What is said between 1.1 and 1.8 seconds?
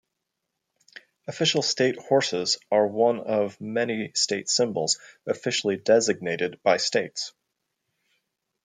Official